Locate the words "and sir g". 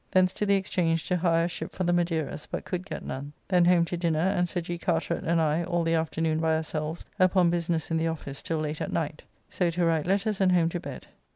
4.17-4.79